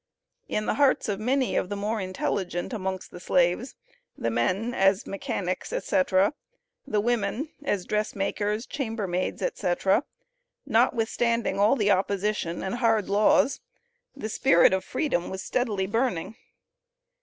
[0.47, 3.75] In the hearts of many of the more intelligent amongst the slaves,
[4.17, 6.33] the men, as mechanics, etc.,
[6.87, 10.03] the women, as dress makers, chamber maids, etc.,
[10.65, 13.59] notwithstanding all the opposition and hard laws,
[14.15, 16.35] the spirit of Freedom was steadily burning.